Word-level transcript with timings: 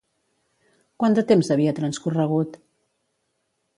Quant 1.03 1.17
de 1.19 1.23
temps 1.31 1.51
havia 1.57 1.75
transcorregut? 1.81 2.59